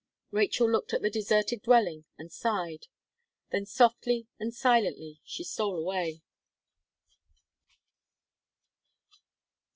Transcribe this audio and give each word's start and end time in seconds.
Rachel 0.31 0.67
looked 0.67 0.93
at 0.93 1.03
the 1.03 1.11
deserted 1.11 1.61
dwelling 1.61 2.05
and 2.17 2.31
sighed; 2.31 2.87
than 3.51 3.67
softly 3.67 4.25
and 4.39 4.51
silently 4.51 5.21
she 5.23 5.43
stole 5.43 5.77
away. 5.77 6.23